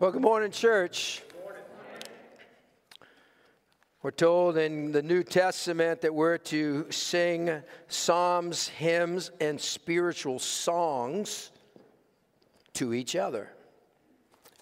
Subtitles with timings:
[0.00, 1.20] Well, good morning, church.
[4.02, 11.50] We're told in the New Testament that we're to sing psalms, hymns, and spiritual songs
[12.72, 13.50] to each other.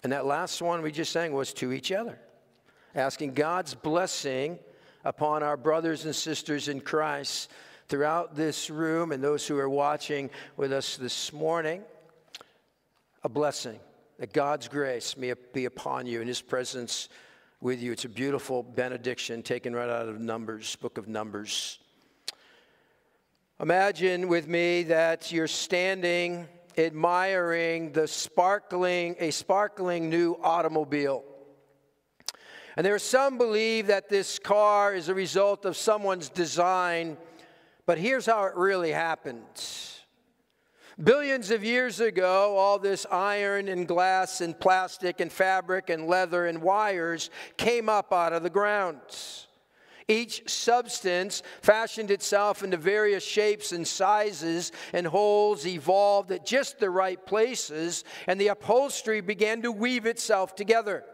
[0.03, 2.19] And that last one we just sang was to each other,
[2.93, 4.59] asking God's blessing
[5.05, 7.49] upon our brothers and sisters in Christ
[7.87, 11.81] throughout this room and those who are watching with us this morning.
[13.23, 13.79] A blessing
[14.19, 17.07] that God's grace may be upon you and His presence
[17.61, 17.93] with you.
[17.93, 21.79] It's a beautiful benediction taken right out of Numbers, book of Numbers.
[23.61, 26.47] Imagine with me that you're standing
[26.77, 31.23] admiring the sparkling, a sparkling new automobile.
[32.75, 37.17] And there are some believe that this car is a result of someone's design,
[37.85, 39.43] but here's how it really happened.
[41.01, 46.45] Billions of years ago, all this iron and glass and plastic and fabric and leather
[46.45, 48.99] and wires came up out of the ground.
[50.09, 56.89] Each substance fashioned itself into various shapes and sizes, and holes evolved at just the
[56.89, 61.05] right places, and the upholstery began to weave itself together.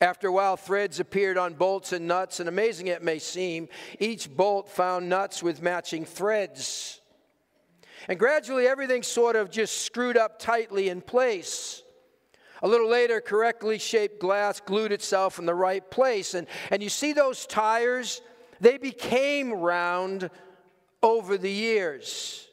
[0.00, 3.68] After a while, threads appeared on bolts and nuts, and amazing it may seem,
[4.00, 7.00] each bolt found nuts with matching threads.
[8.06, 11.82] And gradually, everything sort of just screwed up tightly in place.
[12.62, 16.34] A little later, correctly shaped glass glued itself in the right place.
[16.34, 18.20] And, and you see those tires?
[18.60, 20.30] They became round
[21.02, 22.48] over the years.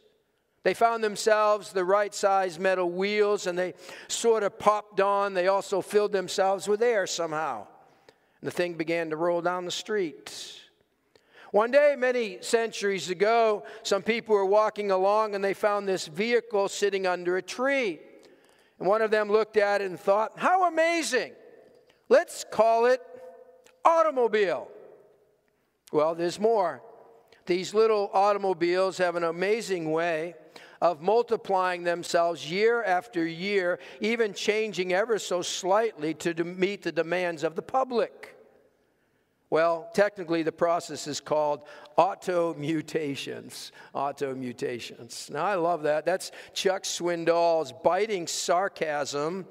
[0.64, 3.76] They found themselves the right size metal wheels and they
[4.08, 5.36] sort of popped on.
[5.36, 7.68] They also filled themselves with air somehow.
[8.42, 10.60] And the thing began to roll down the street.
[11.56, 16.68] One day, many centuries ago, some people were walking along and they found this vehicle
[16.68, 18.02] sitting under a tree.
[18.78, 21.32] And one of them looked at it and thought, How amazing!
[22.10, 23.00] Let's call it
[23.86, 24.68] automobile.
[25.94, 26.82] Well, there's more.
[27.46, 30.36] These little automobiles have an amazing way
[30.82, 37.46] of multiplying themselves year after year, even changing ever so slightly to meet the demands
[37.46, 38.35] of the public.
[39.50, 41.62] Well, technically, the process is called
[41.98, 43.72] automutations.
[43.94, 45.30] Automutations.
[45.32, 46.06] Now, I love that.
[46.06, 49.46] That's Chuck Swindoll's biting sarcasm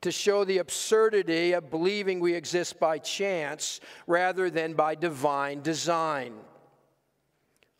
[0.00, 6.34] to show the absurdity of believing we exist by chance rather than by divine design.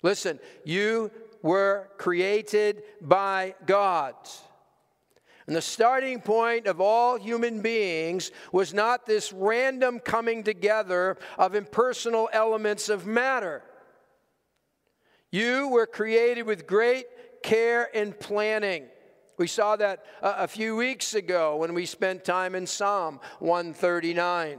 [0.02, 1.10] Listen, you
[1.42, 4.14] were created by God.
[5.48, 11.54] And the starting point of all human beings was not this random coming together of
[11.54, 13.62] impersonal elements of matter.
[15.32, 17.06] You were created with great
[17.42, 18.88] care and planning.
[19.38, 24.58] We saw that uh, a few weeks ago when we spent time in Psalm 139.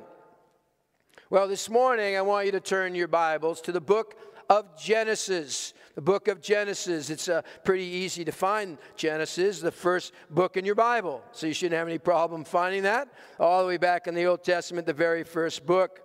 [1.30, 4.16] Well, this morning I want you to turn your Bibles to the book
[4.50, 7.10] of Genesis the book of Genesis.
[7.10, 11.22] It's uh, pretty easy to find Genesis, the first book in your Bible.
[11.34, 13.10] So you shouldn't have any problem finding that.
[13.38, 16.00] All the way back in the Old Testament, the very first book.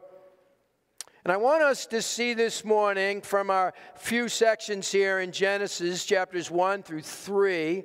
[1.23, 6.05] And I want us to see this morning from our few sections here in Genesis,
[6.05, 7.85] chapters 1 through 3,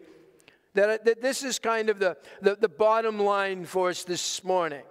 [0.74, 4.82] that, that this is kind of the, the, the bottom line for us this morning.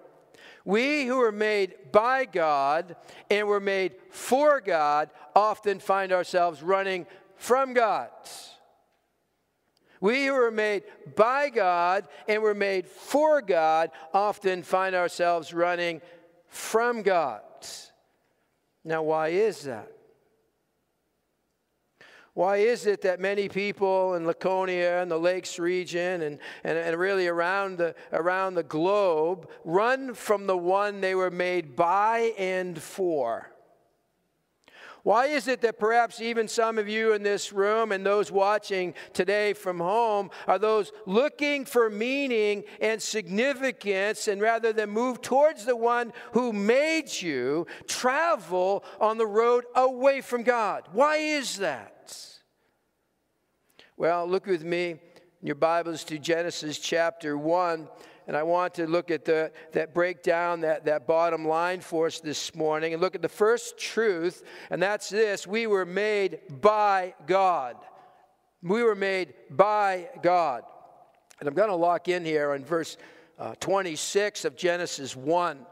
[0.68, 2.94] We who are made by God
[3.30, 7.06] and were made for God often find ourselves running
[7.36, 8.10] from God.
[9.98, 10.82] We who are made
[11.16, 16.02] by God and were made for God often find ourselves running
[16.48, 17.40] from God.
[18.84, 19.90] Now, why is that?
[22.38, 26.96] Why is it that many people in Laconia and the Lakes region and, and, and
[26.96, 32.80] really around the, around the globe run from the one they were made by and
[32.80, 33.50] for?
[35.02, 38.94] Why is it that perhaps even some of you in this room and those watching
[39.12, 45.64] today from home are those looking for meaning and significance, and rather than move towards
[45.64, 50.84] the one who made you, travel on the road away from God?
[50.92, 51.97] Why is that?
[53.98, 54.98] Well, look with me in
[55.42, 57.88] your Bibles to Genesis chapter 1.
[58.28, 62.20] And I want to look at the, that breakdown, that, that bottom line for us
[62.20, 67.12] this morning, and look at the first truth, and that's this we were made by
[67.26, 67.74] God.
[68.62, 70.62] We were made by God.
[71.40, 72.98] And I'm going to lock in here on verse
[73.36, 75.66] uh, 26 of Genesis 1.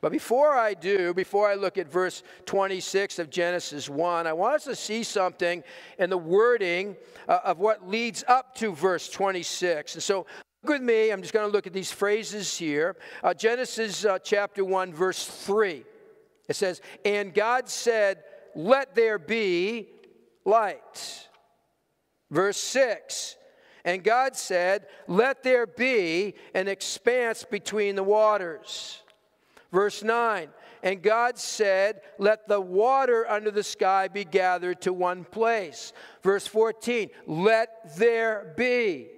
[0.00, 4.54] But before I do, before I look at verse 26 of Genesis 1, I want
[4.54, 5.62] us to see something
[5.98, 6.96] in the wording
[7.28, 9.94] uh, of what leads up to verse 26.
[9.94, 10.26] And so
[10.62, 12.96] Look with me, I'm just going to look at these phrases here.
[13.22, 15.84] Uh, Genesis uh, chapter 1, verse 3.
[16.48, 18.24] It says, And God said,
[18.54, 19.88] Let there be
[20.44, 21.28] light.
[22.30, 23.36] Verse 6.
[23.86, 29.02] And God said, Let there be an expanse between the waters.
[29.72, 30.48] Verse 9.
[30.82, 35.92] And God said, Let the water under the sky be gathered to one place.
[36.22, 37.10] Verse 14.
[37.26, 39.08] Let there be.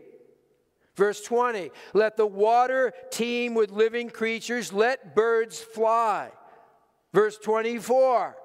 [0.94, 6.30] Verse 20, let the water teem with living creatures, let birds fly.
[7.14, 8.36] Verse 24,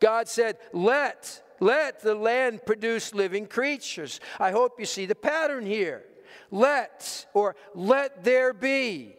[0.00, 4.20] God said, let, let the land produce living creatures.
[4.38, 6.04] I hope you see the pattern here.
[6.50, 9.14] Let, or let there be,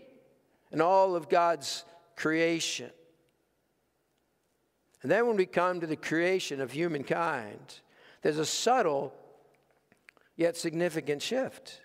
[0.72, 1.86] And all of God's
[2.20, 2.92] creation.
[5.02, 7.80] And then when we come to the creation of humankind,
[8.22, 9.14] there's a subtle
[10.36, 11.82] yet significant shift.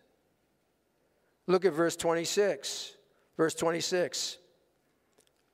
[1.47, 2.93] Look at verse 26.
[3.37, 4.39] Verse 26.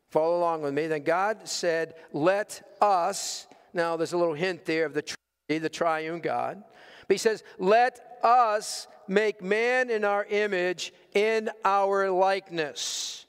[0.09, 0.87] Follow along with me.
[0.87, 5.15] Then God said, Let us, now there's a little hint there of the
[5.49, 6.62] the triune God.
[7.06, 13.19] But he says, Let us make man in our image, in our likeness.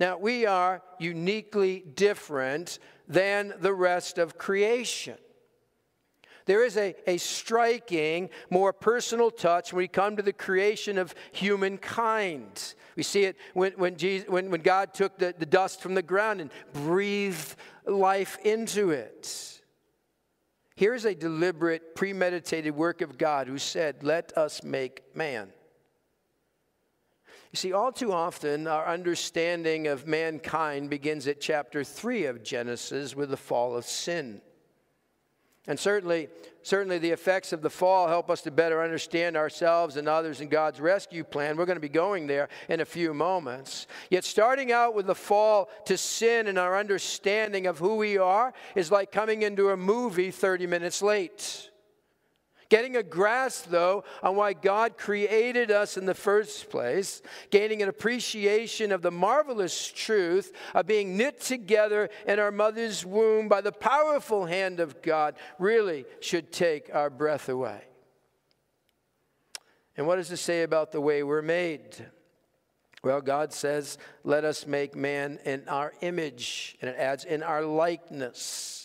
[0.00, 2.78] Now, we are uniquely different
[3.08, 5.16] than the rest of creation.
[6.46, 11.14] There is a, a striking, more personal touch when we come to the creation of
[11.32, 12.74] humankind.
[12.96, 16.02] We see it when, when, Jesus, when, when God took the, the dust from the
[16.02, 17.54] ground and breathed
[17.84, 19.60] life into it.
[20.74, 25.52] Here's a deliberate, premeditated work of God who said, Let us make man.
[27.52, 33.16] You see, all too often, our understanding of mankind begins at chapter 3 of Genesis
[33.16, 34.42] with the fall of sin.
[35.66, 36.28] And certainly,
[36.62, 40.48] certainly the effects of the fall help us to better understand ourselves and others in
[40.48, 41.58] God's rescue plan.
[41.58, 43.86] We're going to be going there in a few moments.
[44.10, 48.54] Yet starting out with the fall to sin and our understanding of who we are
[48.76, 51.70] is like coming into a movie 30 minutes late.
[52.68, 57.88] Getting a grasp, though, on why God created us in the first place, gaining an
[57.88, 63.72] appreciation of the marvelous truth of being knit together in our mother's womb by the
[63.72, 67.80] powerful hand of God, really should take our breath away.
[69.96, 72.06] And what does it say about the way we're made?
[73.02, 77.62] Well, God says, let us make man in our image, and it adds, in our
[77.62, 78.77] likeness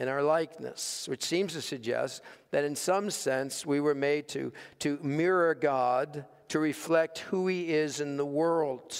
[0.00, 4.50] in our likeness, which seems to suggest that in some sense we were made to,
[4.78, 8.96] to mirror God, to reflect who He is in the world.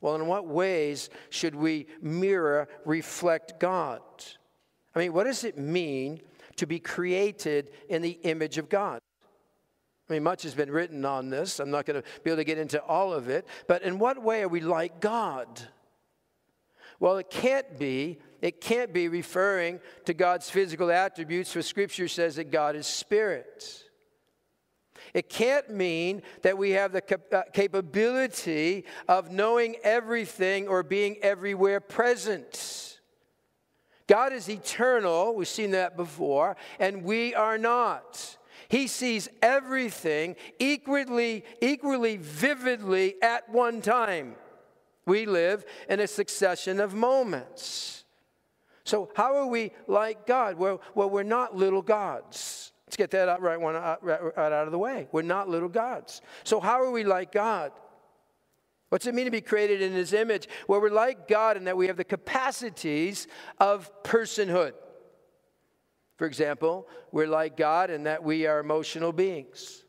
[0.00, 4.00] Well, in what ways should we mirror, reflect God?
[4.96, 6.20] I mean, what does it mean
[6.56, 9.00] to be created in the image of God?
[10.10, 11.60] I mean, much has been written on this.
[11.60, 13.46] I'm not going to be able to get into all of it.
[13.68, 15.60] But in what way are we like God?
[16.98, 22.36] Well, it can't be it can't be referring to God's physical attributes, for Scripture says
[22.36, 23.82] that God is spirit.
[25.12, 31.16] It can't mean that we have the cap- uh, capability of knowing everything or being
[31.22, 33.00] everywhere present.
[34.06, 38.36] God is eternal, we've seen that before, and we are not.
[38.68, 44.36] He sees everything equally, equally vividly at one time.
[45.04, 47.95] We live in a succession of moments.
[48.86, 50.56] So, how are we like God?
[50.56, 52.72] Well, well we're not little gods.
[52.86, 55.08] Let's get that out right, one, out, right, out of the way.
[55.10, 56.22] We're not little gods.
[56.44, 57.72] So, how are we like God?
[58.90, 60.48] What's it mean to be created in His image?
[60.68, 63.26] Well, we're like God in that we have the capacities
[63.58, 64.74] of personhood.
[66.16, 69.84] For example, we're like God in that we are emotional beings.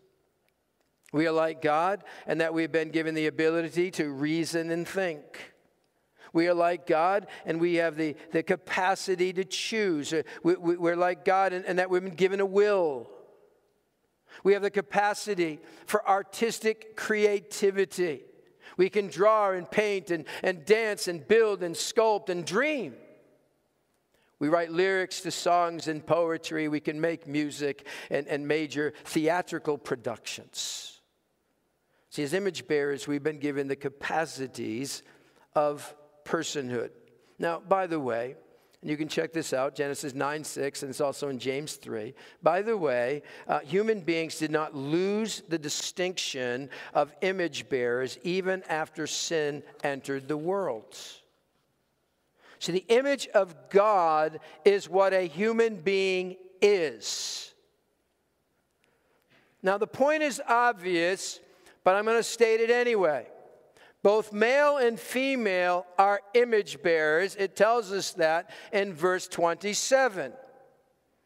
[1.13, 5.53] We are like God in that we've been given the ability to reason and think.
[6.34, 10.13] We are like God and we have the, the capacity to choose.
[10.13, 13.10] Uh, we, are we, like God and, and that we've been given a will.
[14.43, 18.22] We have the capacity for artistic creativity.
[18.77, 22.96] We can draw and paint and, and dance and build and sculpt and dream.
[24.39, 26.67] We write lyrics to songs and poetry.
[26.67, 31.01] We can make music and, and major theatrical productions.
[32.12, 35.01] See, as image bearers, we've been given the capacities
[35.55, 35.96] of
[36.27, 36.91] personhood.
[37.39, 38.36] Now, by the way,
[38.81, 42.13] and you can check this out Genesis 9 6, and it's also in James 3.
[42.43, 48.62] By the way, uh, human beings did not lose the distinction of image bearers even
[48.69, 50.96] after sin entered the world.
[52.60, 57.53] See, the image of God is what a human being is.
[59.63, 61.39] Now, the point is obvious,
[61.84, 63.27] but I'm going to state it anyway.
[64.03, 67.35] Both male and female are image bearers.
[67.35, 70.33] It tells us that in verse 27.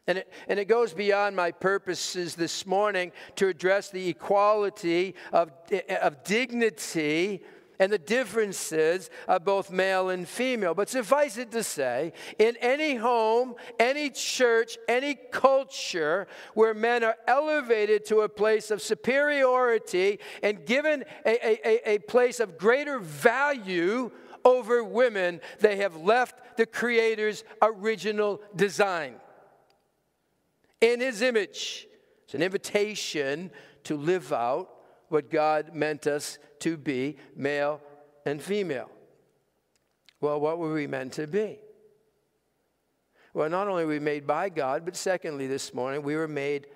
[0.06, 5.52] And it, and it goes beyond my purposes this morning to address the equality of,
[6.00, 7.42] of dignity
[7.78, 10.74] and the differences of both male and female.
[10.74, 17.16] But suffice it to say, in any home, any church, any culture where men are
[17.26, 24.10] elevated to a place of superiority and given a, a, a place of greater value
[24.44, 29.14] over women, they have left the Creator's original design.
[30.80, 31.86] In His image.
[32.24, 33.50] It's an invitation
[33.84, 34.70] to live out
[35.12, 37.80] what God meant us to be, male
[38.24, 38.90] and female.
[40.20, 41.58] Well, what were we meant to be?
[43.34, 46.66] Well, not only were we made by God, but secondly, this morning, we were made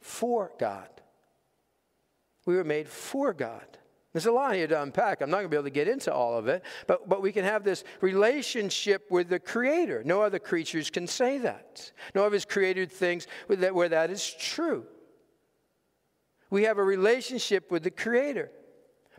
[0.00, 0.88] for God.
[2.46, 3.78] We were made for God.
[4.12, 5.20] There's a lot here to unpack.
[5.20, 7.30] I'm not going to be able to get into all of it, but, but we
[7.30, 10.02] can have this relationship with the Creator.
[10.04, 11.92] No other creatures can say that.
[12.14, 14.86] No other created things where that is true.
[16.50, 18.50] We have a relationship with the Creator.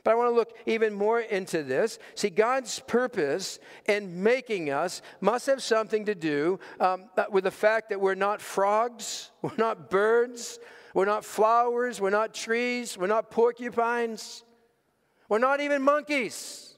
[0.03, 1.99] But I want to look even more into this.
[2.15, 7.51] See, God's purpose in making us must have something to do um, uh, with the
[7.51, 10.59] fact that we're not frogs, we're not birds,
[10.93, 14.43] we're not flowers, we're not trees, we're not porcupines,
[15.27, 16.77] we're not even monkeys.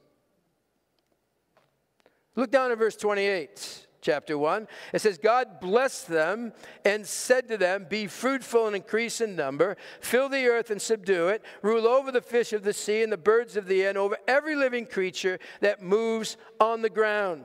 [2.36, 4.68] Look down at verse 28 chapter 1.
[4.94, 6.54] It says, God blessed them
[6.84, 11.30] and said to them, Be fruitful and increase in number, fill the earth and subdue
[11.30, 13.98] it, rule over the fish of the sea and the birds of the air, and
[13.98, 17.44] over every living creature that moves on the ground.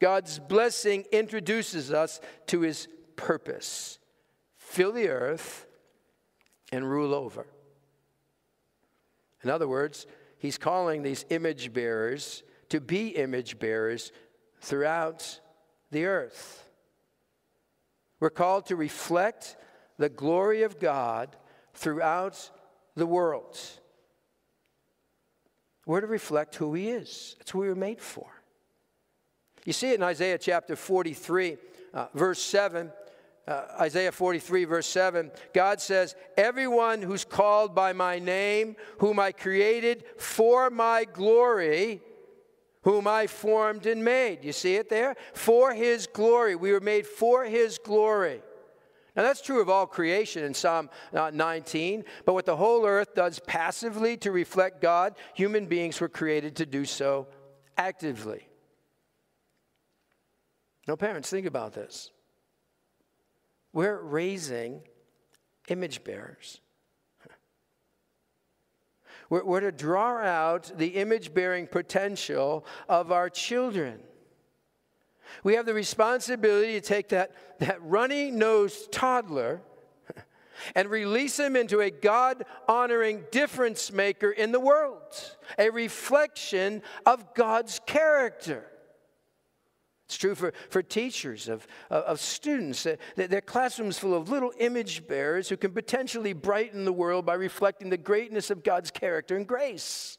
[0.00, 3.98] God's blessing introduces us to his purpose
[4.56, 5.66] fill the earth
[6.72, 7.46] and rule over.
[9.44, 10.06] In other words,
[10.38, 14.10] he's calling these image bearers to be image bearers
[14.60, 15.38] throughout
[15.94, 16.68] the earth.
[18.20, 19.56] We're called to reflect
[19.96, 21.36] the glory of God
[21.72, 22.50] throughout
[22.94, 23.58] the world.
[25.86, 27.36] We're to reflect who He is.
[27.38, 28.26] That's what we were made for.
[29.64, 31.56] You see it in Isaiah chapter 43,
[31.94, 32.92] uh, verse 7.
[33.46, 39.32] Uh, Isaiah 43, verse 7, God says, Everyone who's called by my name, whom I
[39.32, 42.00] created for my glory,
[42.84, 44.44] whom I formed and made.
[44.44, 45.16] You see it there?
[45.32, 46.54] For his glory.
[46.54, 48.42] We were made for his glory.
[49.16, 53.14] Now, that's true of all creation in Psalm uh, 19, but what the whole earth
[53.14, 57.28] does passively to reflect God, human beings were created to do so
[57.78, 58.48] actively.
[60.88, 62.10] Now, parents, think about this.
[63.72, 64.82] We're raising
[65.68, 66.60] image bearers.
[69.34, 73.98] We're, we're to draw out the image bearing potential of our children.
[75.42, 79.60] We have the responsibility to take that, that runny nosed toddler
[80.76, 85.02] and release him into a God honoring difference maker in the world,
[85.58, 88.64] a reflection of God's character.
[90.14, 92.86] It's true for, for teachers, of, of students.
[93.16, 97.90] They're classrooms full of little image bearers who can potentially brighten the world by reflecting
[97.90, 100.18] the greatness of God's character and grace.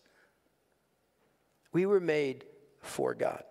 [1.72, 2.44] We were made
[2.82, 3.46] for God.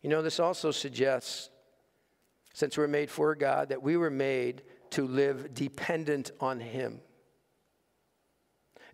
[0.00, 1.50] You know, this also suggests,
[2.54, 7.02] since we're made for God, that we were made to live dependent on Him.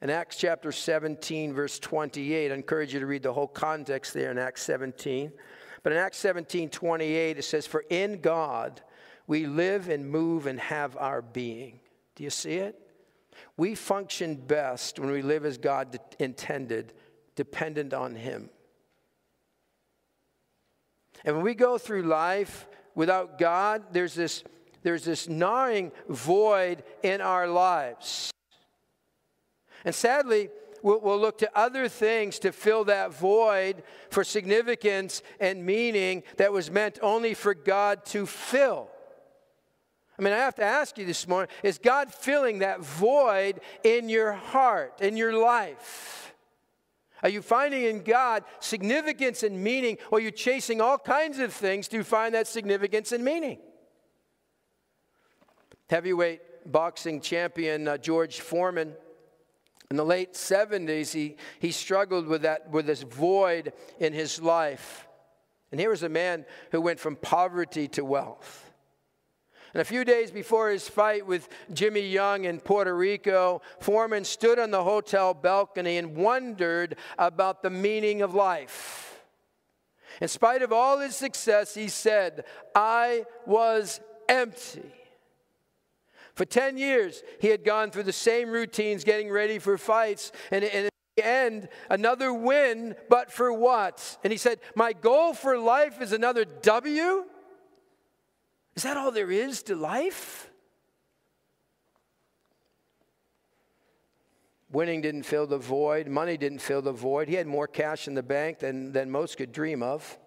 [0.03, 4.31] In Acts chapter 17, verse 28, I encourage you to read the whole context there
[4.31, 5.33] in Acts 17.
[5.83, 8.83] But in Acts 17, 28, it says, For in God
[9.27, 11.81] we live and move and have our being.
[12.15, 12.79] Do you see it?
[13.57, 16.93] We function best when we live as God intended,
[17.35, 18.51] dependent on Him.
[21.25, 24.45] And when we go through life without God, there's this,
[24.83, 28.31] there's this gnawing void in our lives.
[29.87, 30.51] And sadly,
[30.83, 36.53] we'll, we'll, look to other things to fill that void for significance and meaning that
[36.53, 38.89] was meant only for God to fill.
[40.19, 44.09] I mean, I have to ask you this morning is God filling that void in
[44.09, 46.35] your heart, in your life?
[47.23, 51.53] Are you finding in God significance and meaning, or are you chasing all kinds of
[51.53, 53.59] things to find that significance and meaning?
[55.89, 58.93] Heavyweight boxing champion uh, George Foreman
[59.91, 65.07] in the late 70s, he, he struggled with, that, with this void in his life.
[65.71, 68.73] And here was a man who went from poverty to wealth.
[69.75, 74.59] And a few days before his fight with Jimmy Young in Puerto Rico, Foreman stood
[74.59, 79.21] on the hotel balcony and wondered about the meaning of life.
[80.21, 84.93] In spite of all his success, he said, I was empty.
[86.37, 90.33] For 10 years, he had gone through the same routines getting ready for fights.
[90.51, 94.19] And, and the end, another win, but for what?
[94.23, 97.25] And he said, My goal for life is another W?
[98.75, 100.51] Is that all there is to life?
[104.71, 107.29] Winning didn't fill the void, money didn't fill the void.
[107.29, 110.19] He had more cash in the bank than, than most could dream of.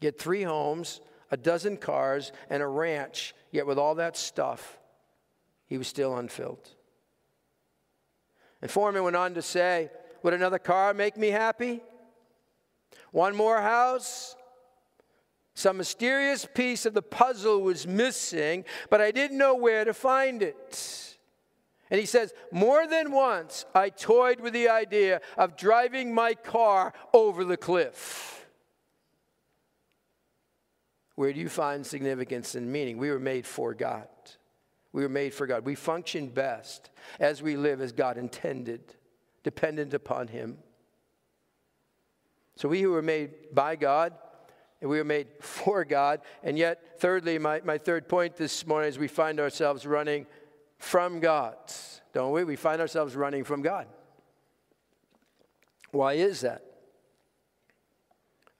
[0.00, 4.78] He had three homes, a dozen cars, and a ranch, yet with all that stuff,
[5.72, 6.68] he was still unfilled.
[8.60, 9.88] And Foreman went on to say,
[10.22, 11.80] Would another car make me happy?
[13.10, 14.36] One more house?
[15.54, 20.42] Some mysterious piece of the puzzle was missing, but I didn't know where to find
[20.42, 21.16] it.
[21.90, 26.92] And he says, More than once, I toyed with the idea of driving my car
[27.14, 28.46] over the cliff.
[31.14, 32.98] Where do you find significance and meaning?
[32.98, 34.06] We were made for God.
[34.92, 35.64] We were made for God.
[35.64, 38.94] We function best as we live as God intended,
[39.42, 40.58] dependent upon Him.
[42.56, 44.12] So we who were made by God,
[44.80, 46.20] and we were made for God.
[46.42, 50.26] And yet, thirdly, my, my third point this morning is we find ourselves running
[50.78, 51.56] from God,
[52.12, 52.44] don't we?
[52.44, 53.86] We find ourselves running from God.
[55.92, 56.64] Why is that?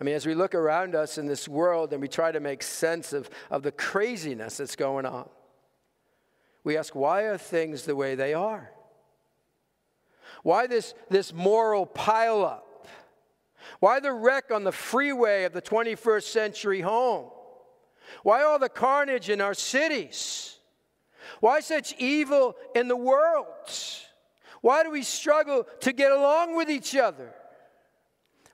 [0.00, 2.62] I mean, as we look around us in this world and we try to make
[2.62, 5.28] sense of, of the craziness that's going on,
[6.64, 8.70] we ask, why are things the way they are?
[10.42, 12.62] Why this, this moral pileup?
[13.80, 17.30] Why the wreck on the freeway of the 21st century home?
[18.22, 20.58] Why all the carnage in our cities?
[21.40, 23.46] Why such evil in the world?
[24.60, 27.32] Why do we struggle to get along with each other?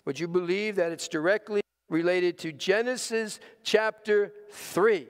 [0.05, 5.07] Would you believe that it's directly related to Genesis chapter 3?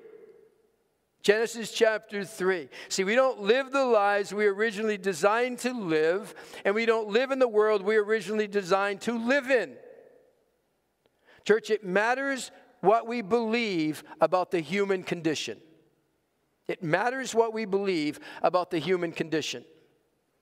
[1.22, 2.68] Genesis chapter 3.
[2.88, 7.31] See, we don't live the lives we originally designed to live, and we don't live
[7.31, 9.74] in the world we originally designed to live in.
[11.44, 12.50] Church, it matters
[12.81, 15.59] what we believe about the human condition.
[16.68, 19.64] It matters what we believe about the human condition,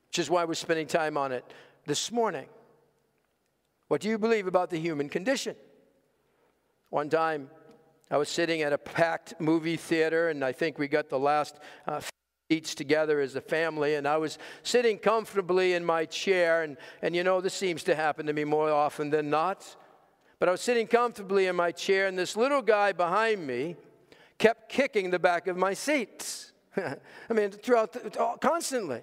[0.08, 1.44] which is why we're spending time on it
[1.86, 2.46] this morning.
[3.88, 5.56] What do you believe about the human condition?
[6.90, 7.50] One time,
[8.10, 11.58] I was sitting at a packed movie theater, and I think we got the last
[11.88, 12.00] uh,
[12.48, 17.16] seats together as a family, and I was sitting comfortably in my chair, and, and
[17.16, 19.76] you know, this seems to happen to me more often than not.
[20.38, 23.74] But I was sitting comfortably in my chair, and this little guy behind me
[24.38, 26.52] kept kicking the back of my seats.
[26.76, 29.00] I mean, throughout, the, constantly.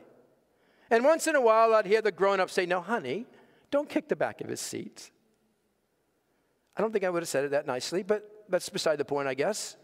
[0.90, 3.26] And once in a while, I'd hear the grown up say, No, honey,
[3.72, 5.10] don't kick the back of his seat.
[6.78, 9.28] I don't think I would have said it that nicely, but that's beside the point,
[9.28, 9.76] I guess.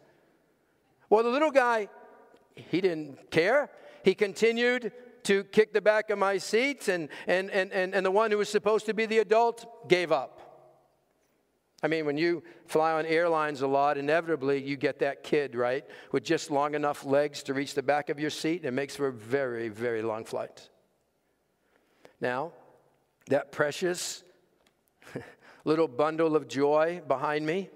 [1.09, 1.89] Well, the little guy,
[2.55, 3.69] he didn't care.
[4.03, 4.91] He continued
[5.23, 8.37] to kick the back of my seat, and, and, and, and, and the one who
[8.37, 10.49] was supposed to be the adult gave up.
[11.81, 15.85] I mean, when you fly on airlines a lot, inevitably you get that kid, right,
[16.11, 18.95] with just long enough legs to reach the back of your seat, and it makes
[18.95, 20.69] for a very, very long flight.
[22.19, 22.51] Now,
[23.27, 24.23] that precious
[25.63, 27.69] little bundle of joy behind me,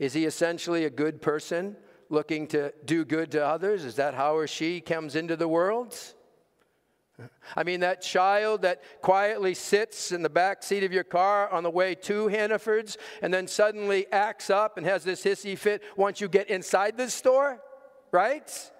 [0.00, 1.76] is he essentially a good person
[2.08, 3.84] looking to do good to others?
[3.84, 5.94] Is that how or she comes into the world?
[7.54, 11.62] I mean, that child that quietly sits in the back seat of your car on
[11.62, 16.18] the way to Hannaford's and then suddenly acts up and has this hissy fit once
[16.18, 17.60] you get inside the store,
[18.10, 18.70] right?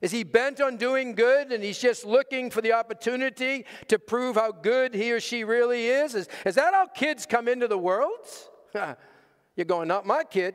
[0.00, 4.36] Is he bent on doing good and he's just looking for the opportunity to prove
[4.36, 6.14] how good he or she really is?
[6.14, 8.26] Is, is that how kids come into the world?
[9.56, 10.54] You're going, not my kid.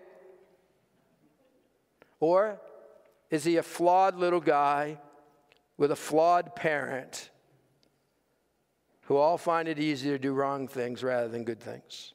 [2.20, 2.60] Or
[3.30, 5.00] is he a flawed little guy
[5.78, 7.30] with a flawed parent
[9.04, 12.14] who all find it easier to do wrong things rather than good things?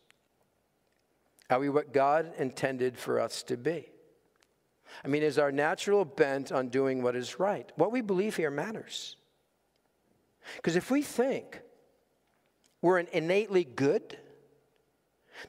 [1.50, 3.88] Are we what God intended for us to be?
[5.04, 7.70] I mean, is our natural bent on doing what is right?
[7.76, 9.16] What we believe here matters.
[10.56, 11.60] Because if we think
[12.82, 14.18] we're an innately good,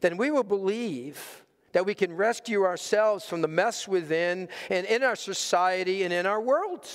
[0.02, 5.04] then we will believe that we can rescue ourselves from the mess within and in
[5.04, 6.88] our society and in our world.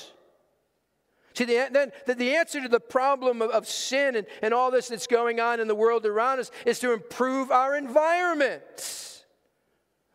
[1.35, 4.71] See, the, then, the, the answer to the problem of, of sin and, and all
[4.71, 9.21] this that's going on in the world around us is to improve our environment.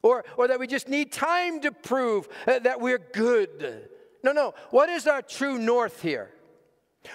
[0.05, 3.89] or, or that we just need time to prove uh, that we're good.
[4.23, 4.53] No, no.
[4.69, 6.29] What is our true north here?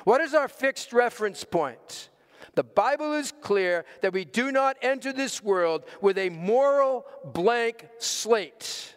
[0.03, 2.09] What is our fixed reference point?
[2.55, 7.89] The Bible is clear that we do not enter this world with a moral blank
[7.99, 8.95] slate.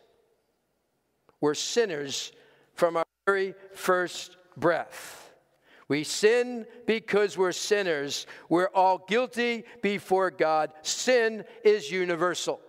[1.40, 2.32] We're sinners
[2.74, 5.34] from our very first breath.
[5.88, 8.26] We sin because we're sinners.
[8.50, 10.72] We're all guilty before God.
[10.82, 12.60] Sin is universal.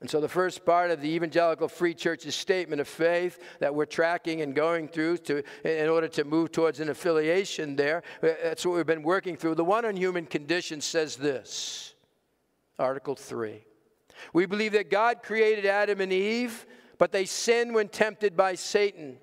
[0.00, 3.84] And so, the first part of the Evangelical Free Church's statement of faith that we're
[3.84, 8.64] tracking and going through to, in order to move towards an affiliation there, uh, that's
[8.64, 9.56] what we've been working through.
[9.56, 11.94] The one on human condition says this
[12.78, 13.62] Article 3.
[14.32, 19.18] We believe that God created Adam and Eve, but they sinned when tempted by Satan.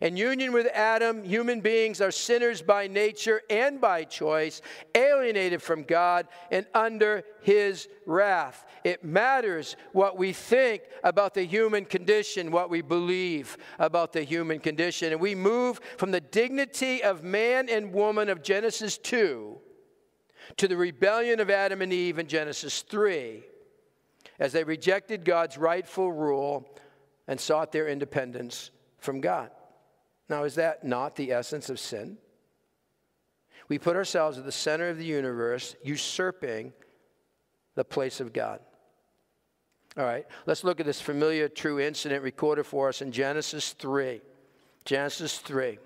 [0.00, 4.60] In union with Adam, human beings are sinners by nature and by choice,
[4.94, 8.64] alienated from God and under his wrath.
[8.84, 14.60] It matters what we think about the human condition, what we believe about the human
[14.60, 15.12] condition.
[15.12, 19.58] And we move from the dignity of man and woman of Genesis 2
[20.56, 23.42] to the rebellion of Adam and Eve in Genesis 3
[24.38, 26.68] as they rejected God's rightful rule
[27.26, 29.50] and sought their independence from God.
[30.28, 32.18] Now, is that not the essence of sin?
[33.68, 36.72] We put ourselves at the center of the universe, usurping
[37.74, 38.60] the place of God.
[39.96, 44.20] All right, let's look at this familiar true incident recorded for us in Genesis 3.
[44.84, 45.78] Genesis 3.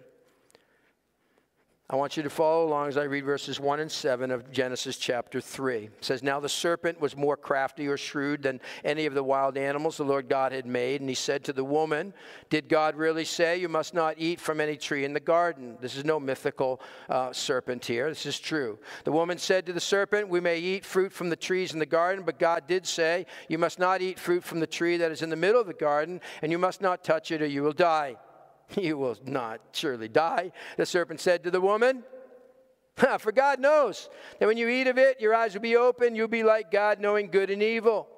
[1.93, 4.97] I want you to follow along as I read verses 1 and 7 of Genesis
[4.97, 5.87] chapter 3.
[5.87, 9.59] It says, Now the serpent was more crafty or shrewd than any of the wild
[9.59, 11.01] animals the Lord God had made.
[11.01, 12.15] And he said to the woman,
[12.49, 15.79] Did God really say you must not eat from any tree in the garden?
[15.81, 18.09] This is no mythical uh, serpent here.
[18.09, 18.79] This is true.
[19.03, 21.87] The woman said to the serpent, We may eat fruit from the trees in the
[21.87, 25.23] garden, but God did say, You must not eat fruit from the tree that is
[25.23, 27.73] in the middle of the garden, and you must not touch it or you will
[27.73, 28.15] die.
[28.81, 30.53] You will not surely die.
[30.77, 32.05] The serpent said to the woman,
[33.19, 36.29] For God knows that when you eat of it, your eyes will be open, you'll
[36.29, 38.09] be like God, knowing good and evil.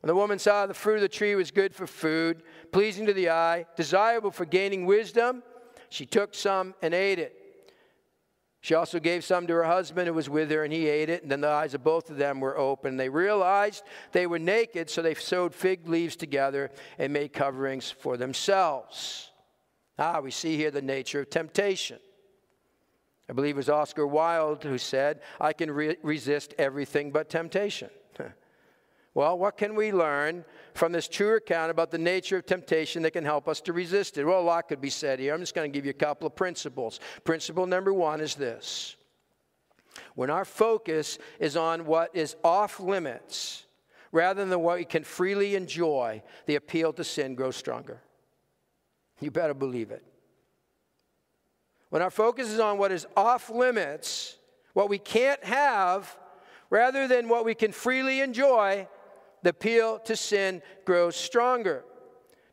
[0.00, 3.12] When the woman saw the fruit of the tree was good for food, pleasing to
[3.12, 5.42] the eye, desirable for gaining wisdom,
[5.90, 7.34] she took some and ate it.
[8.60, 11.22] She also gave some to her husband who was with her, and he ate it.
[11.22, 12.96] And then the eyes of both of them were open.
[12.96, 18.16] They realized they were naked, so they sewed fig leaves together and made coverings for
[18.16, 19.27] themselves.
[19.98, 21.98] Ah, we see here the nature of temptation.
[23.28, 27.90] I believe it was Oscar Wilde who said, I can re- resist everything but temptation.
[29.14, 33.10] well, what can we learn from this true account about the nature of temptation that
[33.10, 34.24] can help us to resist it?
[34.24, 35.34] Well, a lot could be said here.
[35.34, 37.00] I'm just going to give you a couple of principles.
[37.24, 38.96] Principle number one is this
[40.14, 43.64] when our focus is on what is off limits
[44.12, 48.00] rather than what we can freely enjoy, the appeal to sin grows stronger.
[49.20, 50.04] You better believe it.
[51.90, 54.36] When our focus is on what is off limits,
[54.74, 56.16] what we can't have,
[56.70, 58.86] rather than what we can freely enjoy,
[59.42, 61.84] the appeal to sin grows stronger.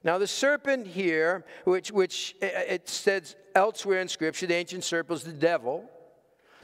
[0.04, 4.84] Now, the serpent here, which, which eh, eh, it says elsewhere in Scripture, the ancient
[4.84, 5.90] serpent is the devil.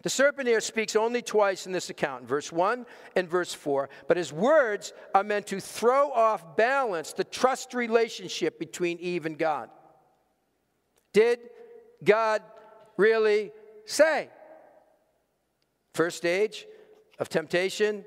[0.03, 2.85] The serpent here speaks only twice in this account, verse 1
[3.15, 8.57] and verse 4, but his words are meant to throw off balance the trust relationship
[8.57, 9.69] between Eve and God.
[11.13, 11.39] Did
[12.03, 12.41] God
[12.97, 13.51] really
[13.85, 14.29] say?
[15.93, 16.65] First stage
[17.19, 18.05] of temptation,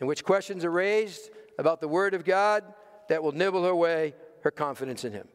[0.00, 2.64] in which questions are raised about the Word of God
[3.08, 5.28] that will nibble away her confidence in Him.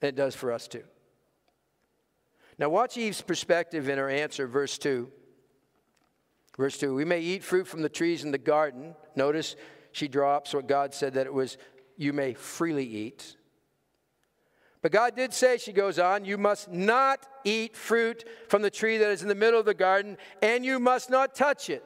[0.00, 0.84] And it does for us too.
[2.58, 5.10] Now, watch Eve's perspective in her answer, verse 2.
[6.56, 8.94] Verse 2 We may eat fruit from the trees in the garden.
[9.14, 9.56] Notice
[9.92, 11.58] she drops what God said that it was,
[11.96, 13.36] you may freely eat.
[14.86, 18.98] But God did say, she goes on, you must not eat fruit from the tree
[18.98, 21.82] that is in the middle of the garden, and you must not touch it.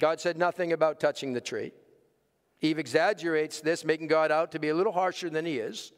[0.00, 1.72] God said nothing about touching the tree.
[2.62, 5.92] Eve exaggerates this, making God out to be a little harsher than he is.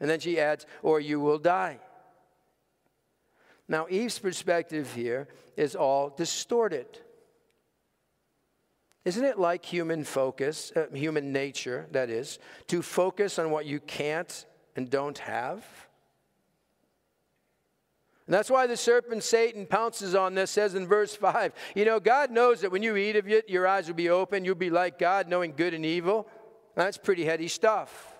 [0.00, 1.80] And then she adds, or you will die.
[3.66, 6.98] Now, Eve's perspective here is all distorted.
[9.06, 13.80] Isn't it like human focus, uh, human nature, that is, to focus on what you
[13.80, 14.44] can't
[14.76, 15.64] and don't have?
[18.26, 21.98] And that's why the serpent Satan pounces on this, says in verse 5, you know,
[21.98, 24.70] God knows that when you eat of it, your eyes will be open, you'll be
[24.70, 26.28] like God, knowing good and evil.
[26.76, 28.14] That's pretty heady stuff.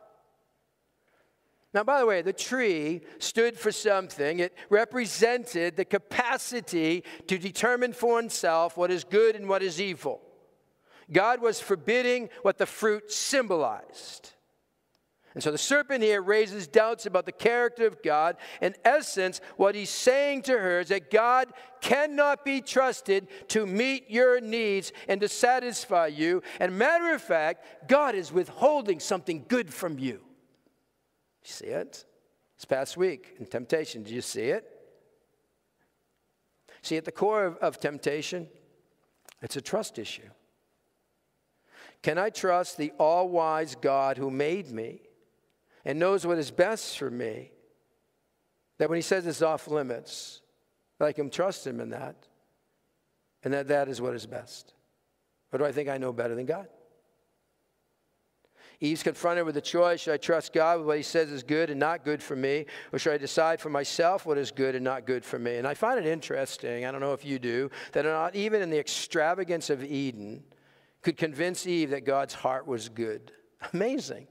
[1.73, 4.41] Now, by the way, the tree stood for something.
[4.41, 10.21] It represented the capacity to determine for oneself what is good and what is evil.
[11.13, 14.33] God was forbidding what the fruit symbolized.
[15.35, 18.37] And so the serpent here raises doubts about the character of God.
[18.61, 24.11] In essence, what he's saying to her is that God cannot be trusted to meet
[24.11, 26.43] your needs and to satisfy you.
[26.59, 30.15] And matter of fact, God is withholding something good from you.
[30.15, 30.21] You
[31.45, 32.05] see it?
[32.57, 34.65] This past week in temptation, did you see it?
[36.83, 38.49] See, at the core of, of temptation,
[39.43, 40.29] it's a trust issue.
[42.03, 45.03] Can I trust the all wise God who made me?
[45.85, 47.51] And knows what is best for me,
[48.79, 50.41] that when he says it's off limits,
[51.01, 52.27] I can trust him in that,
[53.43, 54.75] and that that is what is best.
[55.53, 56.69] Or do I think I know better than God?
[58.83, 61.69] Eve's confronted with the choice should I trust God with what he says is good
[61.69, 64.83] and not good for me, or should I decide for myself what is good and
[64.85, 65.57] not good for me?
[65.57, 68.71] And I find it interesting, I don't know if you do, that not even in
[68.71, 70.43] the extravagance of Eden
[71.03, 73.33] could convince Eve that God's heart was good.
[73.75, 74.27] Amazing.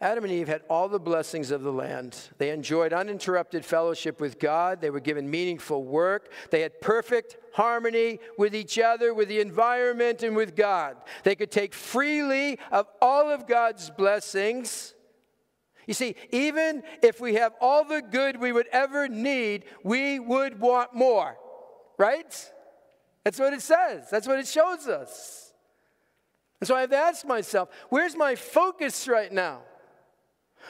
[0.00, 2.16] Adam and Eve had all the blessings of the land.
[2.38, 4.80] They enjoyed uninterrupted fellowship with God.
[4.80, 6.30] They were given meaningful work.
[6.50, 10.98] They had perfect harmony with each other, with the environment, and with God.
[11.24, 14.94] They could take freely of all of God's blessings.
[15.88, 20.60] You see, even if we have all the good we would ever need, we would
[20.60, 21.36] want more,
[21.98, 22.52] right?
[23.24, 25.52] That's what it says, that's what it shows us.
[26.60, 29.62] And so I have to ask myself, where's my focus right now?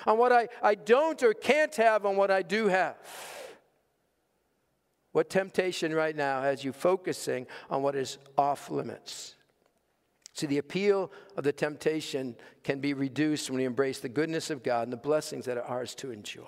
[0.07, 2.97] On what I, I don't or can't have, on what I do have.
[5.13, 9.35] What temptation right now has you focusing on what is off limits?
[10.35, 14.63] See, the appeal of the temptation can be reduced when we embrace the goodness of
[14.63, 16.47] God and the blessings that are ours to enjoy.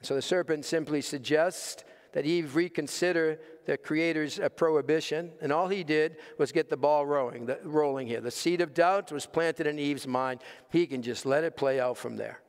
[0.00, 5.82] So the serpent simply suggests that Eve reconsider the Creator's uh, prohibition, and all he
[5.82, 8.20] did was get the ball rolling, the, rolling here.
[8.20, 10.40] The seed of doubt was planted in Eve's mind.
[10.70, 12.40] He can just let it play out from there.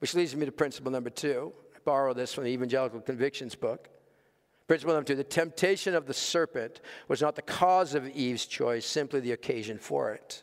[0.00, 1.52] Which leads me to principle number two.
[1.74, 3.88] I borrow this from the Evangelical Convictions book.
[4.66, 8.84] Principle number two the temptation of the serpent was not the cause of Eve's choice,
[8.84, 10.42] simply the occasion for it.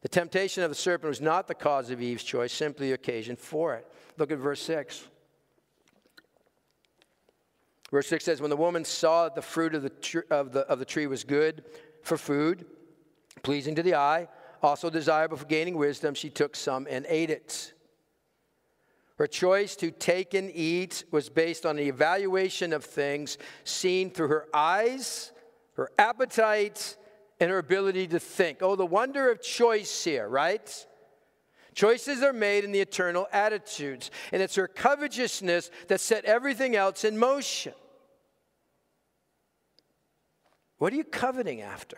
[0.00, 3.36] The temptation of the serpent was not the cause of Eve's choice, simply the occasion
[3.36, 3.86] for it.
[4.18, 5.06] Look at verse 6.
[7.92, 10.60] Verse 6 says, When the woman saw that the fruit of the, tr- of, the,
[10.60, 11.62] of the tree was good
[12.02, 12.64] for food,
[13.42, 14.28] pleasing to the eye,
[14.62, 17.74] also desirable for gaining wisdom, she took some and ate it.
[19.18, 24.28] Her choice to take and eat was based on the evaluation of things seen through
[24.28, 25.30] her eyes,
[25.74, 26.96] her appetite,
[27.40, 28.62] and her ability to think.
[28.62, 30.86] Oh, the wonder of choice here, right?
[31.74, 37.04] Choices are made in the eternal attitudes, and it's her covetousness that set everything else
[37.04, 37.74] in motion.
[40.82, 41.96] What are you coveting after?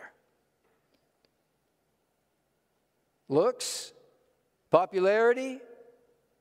[3.27, 3.93] Looks?
[4.69, 5.59] Popularity?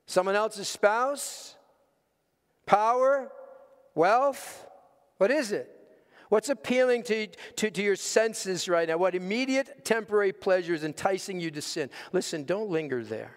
[0.04, 1.56] Someone else's spouse?
[2.66, 3.32] Power?
[3.94, 4.66] Wealth?
[5.16, 5.70] What is it?
[6.28, 8.98] What's appealing to, to, to, your senses right now?
[8.98, 11.88] What immediate temporary pleasure is enticing you to sin?
[12.12, 13.34] Listen, don't linger there.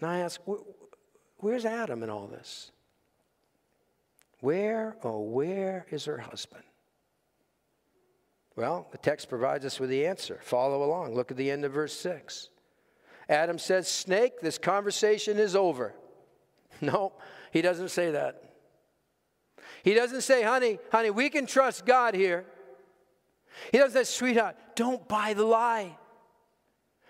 [0.00, 0.40] Now I ask,
[1.38, 2.70] where's Adam in all this?
[4.40, 6.64] Where, oh, where is her husband?
[8.56, 10.38] Well, the text provides us with the answer.
[10.42, 11.14] Follow along.
[11.14, 12.48] Look at the end of verse 6.
[13.28, 15.94] Adam says, Snake, this conversation is over.
[16.82, 17.12] No,
[17.52, 18.42] he doesn't say that.
[19.82, 22.46] He doesn't say, honey, honey, we can trust God here.
[23.70, 25.98] He doesn't say, sweetheart, don't buy the lie.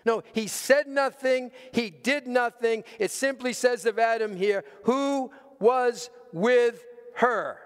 [0.03, 2.83] No, he said nothing, he did nothing.
[2.99, 6.83] It simply says of Adam here, who was with
[7.21, 7.57] her.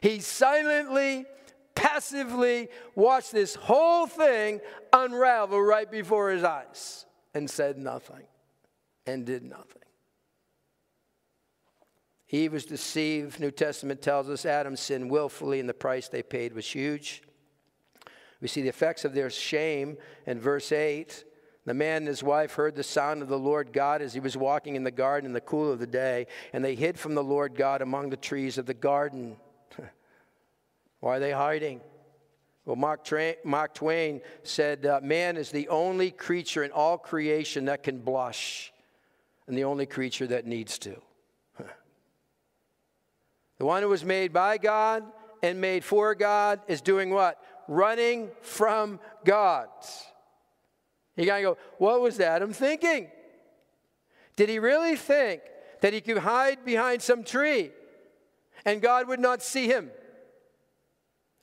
[0.00, 1.26] He silently,
[1.74, 4.60] passively watched this whole thing
[4.92, 8.24] unravel right before his eyes and said nothing
[9.06, 9.82] and did nothing.
[12.30, 13.40] Eve was deceived.
[13.40, 17.22] New Testament tells us Adam sinned willfully, and the price they paid was huge.
[18.40, 21.24] We see the effects of their shame in verse 8.
[21.66, 24.36] The man and his wife heard the sound of the Lord God as he was
[24.36, 27.22] walking in the garden in the cool of the day, and they hid from the
[27.22, 29.36] Lord God among the trees of the garden.
[31.00, 31.82] Why are they hiding?
[32.64, 37.66] Well, Mark, Tra- Mark Twain said, uh, Man is the only creature in all creation
[37.66, 38.72] that can blush,
[39.46, 40.96] and the only creature that needs to.
[43.58, 45.04] the one who was made by God
[45.42, 47.42] and made for God is doing what?
[47.68, 49.68] Running from God.
[51.20, 53.08] You gotta go, what was Adam thinking?
[54.36, 55.42] Did he really think
[55.80, 57.72] that he could hide behind some tree
[58.64, 59.90] and God would not see him.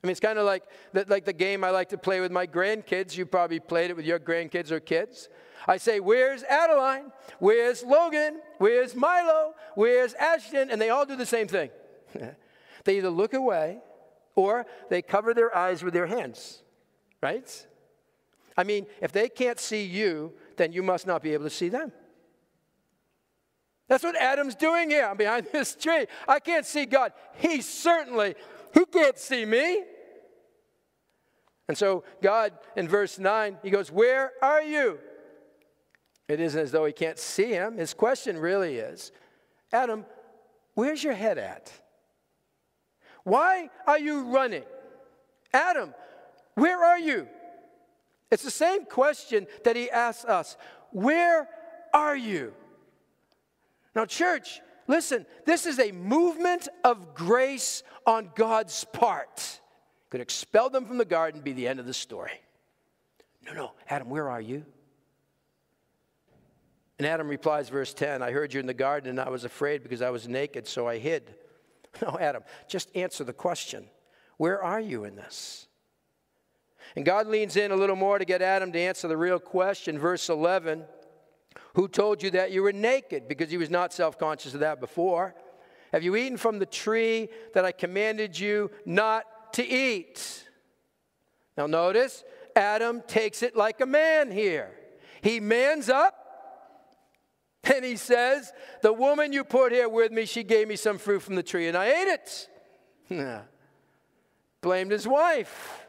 [0.02, 0.62] I mean, it's kind of like
[0.92, 3.16] the, like the game I like to play with my grandkids.
[3.16, 5.28] You probably played it with your grandkids or kids.
[5.66, 7.10] I say, Where's Adeline?
[7.40, 8.40] Where's Logan?
[8.58, 9.54] Where's Milo?
[9.74, 10.70] Where's Ashton?
[10.70, 11.70] And they all do the same thing.
[12.84, 13.78] they either look away
[14.36, 16.62] or they cover their eyes with their hands,
[17.20, 17.66] right?
[18.58, 21.68] I mean, if they can't see you, then you must not be able to see
[21.68, 21.92] them.
[23.86, 25.06] That's what Adam's doing here.
[25.06, 26.06] I'm behind this tree.
[26.26, 27.12] I can't see God.
[27.36, 28.34] He certainly,
[28.74, 29.84] he can't see me.
[31.68, 34.98] And so, God, in verse 9, he goes, Where are you?
[36.26, 37.76] It isn't as though he can't see him.
[37.76, 39.12] His question really is
[39.72, 40.04] Adam,
[40.74, 41.72] where's your head at?
[43.22, 44.64] Why are you running?
[45.54, 45.94] Adam,
[46.54, 47.28] where are you?
[48.30, 50.56] It's the same question that he asks us
[50.90, 51.48] Where
[51.92, 52.52] are you?
[53.94, 59.60] Now, church, listen, this is a movement of grace on God's part.
[60.10, 62.40] Could expel them from the garden, be the end of the story.
[63.44, 64.64] No, no, Adam, where are you?
[66.98, 69.82] And Adam replies, verse 10 I heard you in the garden, and I was afraid
[69.82, 71.34] because I was naked, so I hid.
[72.02, 73.88] No, Adam, just answer the question
[74.36, 75.67] Where are you in this?
[76.96, 79.98] And God leans in a little more to get Adam to answer the real question.
[79.98, 80.84] Verse 11
[81.74, 83.28] who told you that you were naked?
[83.28, 85.34] Because he was not self conscious of that before.
[85.92, 90.44] Have you eaten from the tree that I commanded you not to eat?
[91.56, 92.24] Now, notice,
[92.54, 94.70] Adam takes it like a man here.
[95.22, 96.14] He mans up
[97.64, 101.20] and he says, The woman you put here with me, she gave me some fruit
[101.20, 102.18] from the tree and I ate
[103.08, 103.40] it.
[104.60, 105.87] Blamed his wife.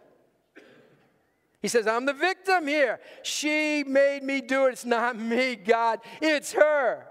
[1.61, 2.99] He says, I'm the victim here.
[3.21, 4.71] She made me do it.
[4.71, 5.99] It's not me, God.
[6.21, 7.05] It's her.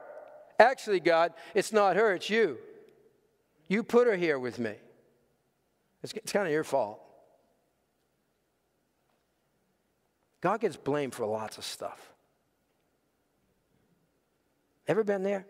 [0.59, 2.59] Actually, God, it's not her, it's you.
[3.69, 4.75] You put her here with me.
[6.03, 7.01] It's, it's kind of your fault.
[10.41, 12.13] God gets blamed for lots of stuff.
[14.87, 15.47] Ever been there?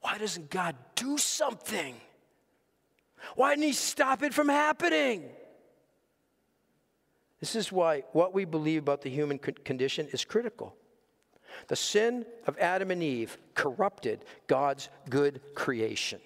[0.00, 1.94] Why doesn't God do something?
[3.34, 5.24] Why didn't He stop it from happening?
[7.40, 10.74] This is why what we believe about the human condition is critical.
[11.68, 16.20] The sin of Adam and Eve corrupted God's good creation.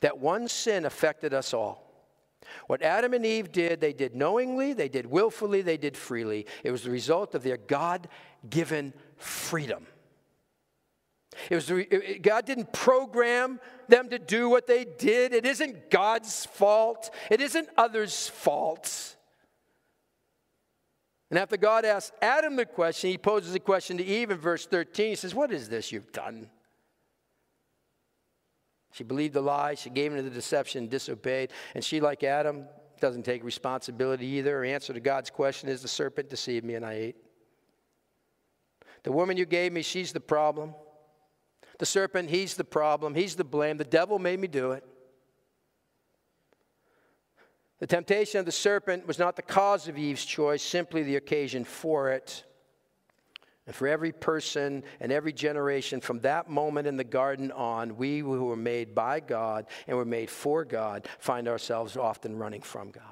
[0.00, 1.84] That one sin affected us all.
[2.66, 6.46] What Adam and Eve did, they did knowingly, they did willfully, they did freely.
[6.62, 8.08] It was the result of their God
[8.48, 9.86] given freedom.
[11.50, 11.70] It was
[12.22, 15.34] God didn't program them to do what they did.
[15.34, 17.10] It isn't God's fault.
[17.30, 19.15] It isn't others' fault.
[21.30, 24.66] And after God asks Adam the question, he poses a question to Eve in verse
[24.66, 25.10] 13.
[25.10, 26.48] He says, What is this you've done?
[28.92, 31.50] She believed the lie, she gave into the deception, disobeyed.
[31.74, 32.64] And she, like Adam,
[33.00, 34.52] doesn't take responsibility either.
[34.52, 37.16] Her answer to God's question is, The serpent deceived me and I ate.
[39.02, 40.74] The woman you gave me, she's the problem.
[41.78, 43.14] The serpent, he's the problem.
[43.14, 43.76] He's the blame.
[43.76, 44.84] The devil made me do it.
[47.78, 51.64] The temptation of the serpent was not the cause of Eve's choice, simply the occasion
[51.64, 52.44] for it.
[53.66, 58.20] And for every person and every generation from that moment in the garden on, we
[58.20, 62.90] who were made by God and were made for God find ourselves often running from
[62.92, 63.02] God.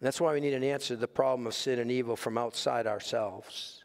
[0.00, 2.38] And that's why we need an answer to the problem of sin and evil from
[2.38, 3.83] outside ourselves.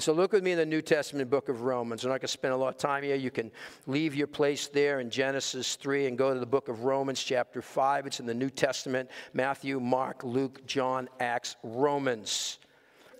[0.00, 2.04] And so look with me in the New Testament book of Romans.
[2.04, 3.16] We're not going to spend a lot of time here.
[3.16, 3.52] You can
[3.86, 7.60] leave your place there in Genesis 3 and go to the book of Romans, chapter
[7.60, 8.06] 5.
[8.06, 12.60] It's in the New Testament Matthew, Mark, Luke, John, Acts, Romans.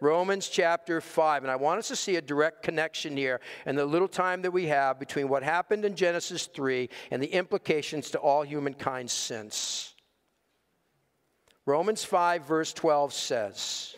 [0.01, 1.43] Romans chapter 5.
[1.43, 4.51] And I want us to see a direct connection here in the little time that
[4.51, 9.95] we have between what happened in Genesis 3 and the implications to all humankind since.
[11.66, 13.97] Romans 5, verse 12 says,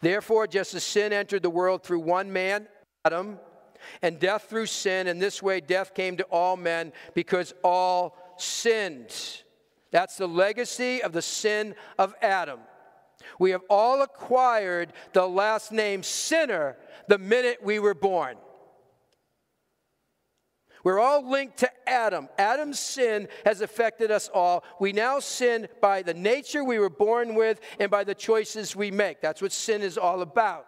[0.00, 2.68] Therefore, just as sin entered the world through one man,
[3.04, 3.38] Adam,
[4.02, 9.14] and death through sin, and this way death came to all men because all sinned.
[9.90, 12.60] That's the legacy of the sin of Adam.
[13.38, 16.76] We have all acquired the last name sinner
[17.08, 18.36] the minute we were born.
[20.84, 22.28] We're all linked to Adam.
[22.38, 24.62] Adam's sin has affected us all.
[24.78, 28.90] We now sin by the nature we were born with and by the choices we
[28.90, 29.22] make.
[29.22, 30.66] That's what sin is all about.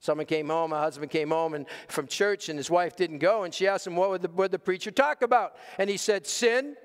[0.00, 3.44] Someone came home, a husband came home and from church, and his wife didn't go,
[3.44, 5.54] and she asked him, What would the, would the preacher talk about?
[5.78, 6.76] And he said, Sin.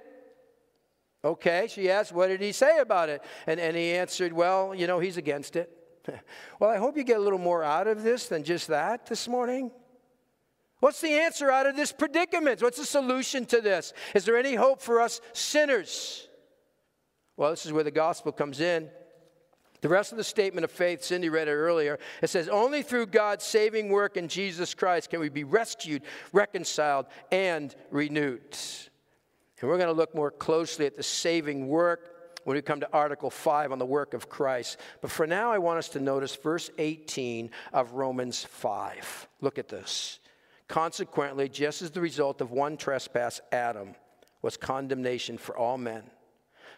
[1.25, 3.23] Okay, she asked, What did he say about it?
[3.47, 5.71] And, and he answered, Well, you know, he's against it.
[6.59, 9.27] well, I hope you get a little more out of this than just that this
[9.27, 9.71] morning.
[10.83, 12.61] What's the answer out of this predicament?
[12.61, 13.93] What's the solution to this?
[14.13, 16.27] Is there any hope for us sinners?
[17.37, 18.89] Well, this is where the gospel comes in.
[19.79, 21.99] The rest of the statement of faith, Cindy read it earlier.
[22.21, 26.01] It says, Only through God's saving work in Jesus Christ can we be rescued,
[26.33, 28.57] reconciled, and renewed.
[29.61, 32.89] And we're going to look more closely at the saving work when we come to
[32.91, 34.75] Article 5 on the work of Christ.
[34.99, 39.29] But for now, I want us to notice verse 18 of Romans 5.
[39.39, 40.19] Look at this.
[40.73, 43.93] Consequently, just as the result of one trespass, Adam,
[44.41, 46.01] was condemnation for all men,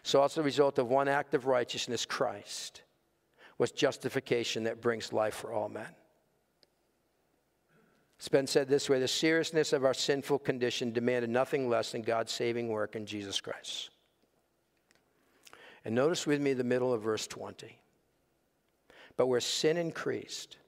[0.02, 2.82] so also the result of one act of righteousness, Christ,
[3.56, 5.88] was justification that brings life for all men.
[8.18, 12.02] It's been said this way the seriousness of our sinful condition demanded nothing less than
[12.02, 13.88] God's saving work in Jesus Christ.
[15.86, 17.78] And notice with me the middle of verse 20.
[19.16, 20.58] But where sin increased,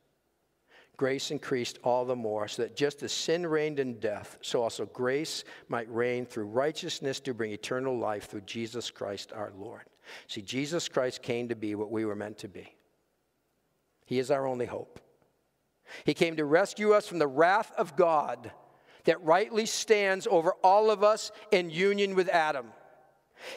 [0.98, 4.84] grace increased all the more, so that just as sin reigned in death, so also
[4.84, 9.84] grace might reign through righteousness to bring eternal life through Jesus Christ our Lord.
[10.26, 12.74] See, Jesus Christ came to be what we were meant to be.
[14.04, 15.00] He is our only hope.
[16.04, 18.50] He came to rescue us from the wrath of God
[19.04, 22.66] that rightly stands over all of us in union with Adam.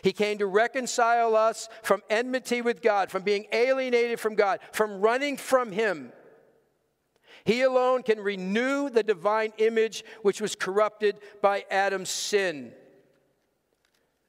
[0.03, 5.01] He came to reconcile us from enmity with God, from being alienated from God, from
[5.01, 6.13] running from Him
[7.45, 12.71] he alone can renew the divine image which was corrupted by Adam's sin.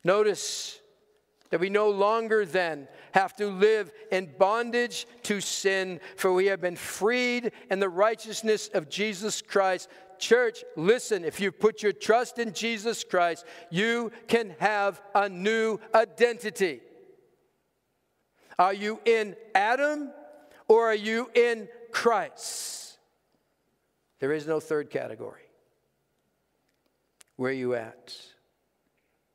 [0.04, 0.80] Notice
[1.50, 6.62] that we no longer then have to live in bondage to sin, for we have
[6.62, 9.88] been freed in the righteousness of Jesus Christ.
[10.18, 15.78] Church, listen, if you put your trust in Jesus Christ, you can have a new
[15.94, 16.80] identity.
[18.58, 20.10] Are you in Adam
[20.68, 22.81] or are you in Christ?
[24.22, 25.42] There is no third category.
[27.34, 28.14] Where are you at?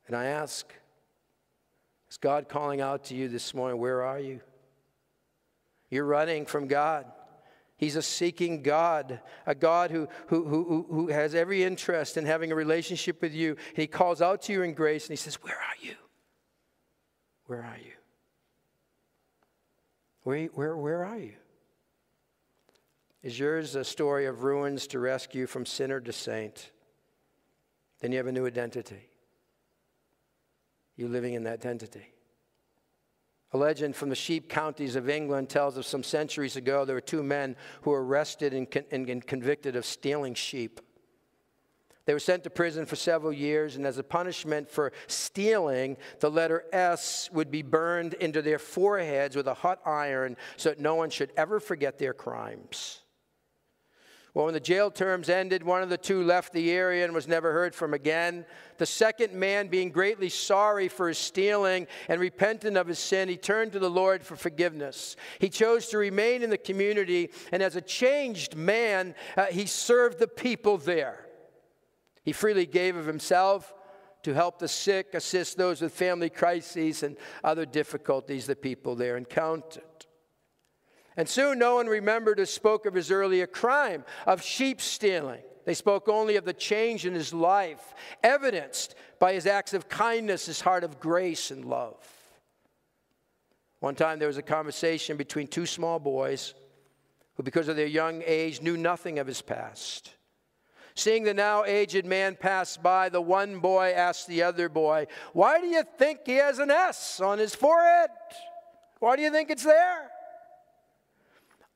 [0.06, 0.72] And I ask,
[2.10, 3.78] is God calling out to you this morning?
[3.78, 4.40] Where are you?
[5.90, 7.04] You're running from God.
[7.76, 12.50] He's a seeking God, a God who, who, who, who has every interest in having
[12.50, 13.56] a relationship with you.
[13.74, 15.96] He calls out to you in grace and He says, Where are you?
[17.44, 17.92] Where are you?
[20.22, 21.34] Where, where, where are you?
[23.22, 26.70] Is yours a story of ruins to rescue from sinner to saint?
[28.00, 29.08] Then you have a new identity.
[30.96, 32.12] You're living in that identity.
[33.52, 37.00] A legend from the sheep counties of England tells of some centuries ago there were
[37.00, 40.80] two men who were arrested and, con- and convicted of stealing sheep.
[42.04, 46.30] They were sent to prison for several years, and as a punishment for stealing, the
[46.30, 50.94] letter S would be burned into their foreheads with a hot iron so that no
[50.94, 53.02] one should ever forget their crimes.
[54.34, 57.26] Well, when the jail terms ended, one of the two left the area and was
[57.26, 58.44] never heard from again.
[58.76, 63.36] The second man, being greatly sorry for his stealing and repentant of his sin, he
[63.36, 65.16] turned to the Lord for forgiveness.
[65.38, 70.18] He chose to remain in the community, and as a changed man, uh, he served
[70.18, 71.26] the people there.
[72.22, 73.72] He freely gave of himself
[74.24, 79.16] to help the sick, assist those with family crises, and other difficulties the people there
[79.16, 79.82] encountered.
[81.18, 85.42] And soon no one remembered or spoke of his earlier crime of sheep stealing.
[85.64, 87.92] They spoke only of the change in his life,
[88.22, 91.96] evidenced by his acts of kindness, his heart of grace and love.
[93.80, 96.54] One time there was a conversation between two small boys
[97.34, 100.12] who, because of their young age, knew nothing of his past.
[100.94, 105.60] Seeing the now aged man pass by, the one boy asked the other boy, Why
[105.60, 108.10] do you think he has an S on his forehead?
[109.00, 110.12] Why do you think it's there?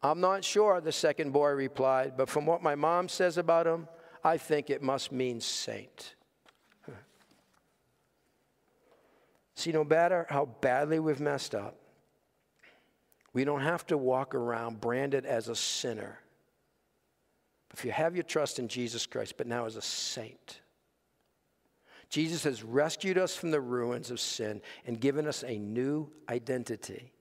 [0.02, 3.86] I'm not sure, the second boy replied, but from what my mom says about him,
[4.24, 6.16] I think it must mean saint.
[9.54, 11.76] See, no matter how badly we've messed up,
[13.32, 16.18] we don't have to walk around branded as a sinner.
[17.72, 20.60] If you have your trust in Jesus Christ, but now as a saint,
[22.10, 27.12] Jesus has rescued us from the ruins of sin and given us a new identity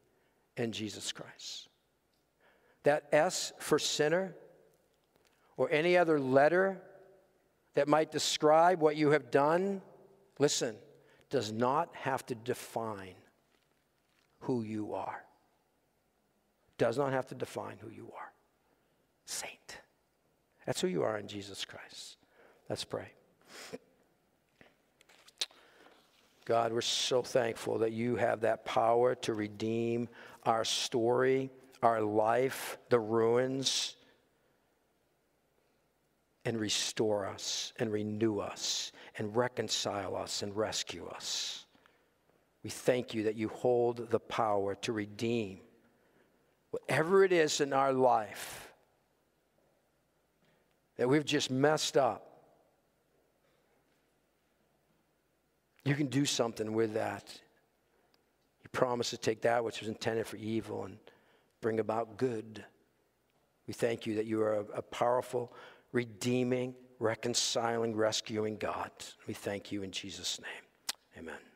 [0.57, 1.69] in Jesus Christ.
[2.83, 4.35] That S for sinner
[5.57, 6.81] or any other letter
[7.75, 9.81] that might describe what you have done,
[10.39, 10.75] listen,
[11.29, 13.15] does not have to define
[14.39, 15.23] who you are.
[16.77, 18.33] Does not have to define who you are.
[19.25, 19.79] Saint.
[20.65, 22.17] That's who you are in Jesus Christ.
[22.69, 23.11] Let's pray.
[26.45, 30.09] God, we're so thankful that you have that power to redeem
[30.43, 31.51] our story
[31.81, 33.95] our life, the ruins.
[36.43, 41.67] and restore us and renew us and reconcile us and rescue us.
[42.63, 45.59] We thank you that you hold the power to redeem
[46.71, 48.73] whatever it is in our life
[50.97, 52.27] that we've just messed up.
[55.83, 57.39] You can do something with that.
[58.63, 60.97] You promise to take that which was intended for evil and
[61.61, 62.63] bring about good.
[63.67, 65.53] We thank you that you are a, powerful,
[65.91, 68.91] redeeming, reconciling, rescuing God.
[69.27, 71.23] We thank you in Jesus' name.
[71.23, 71.50] Amen.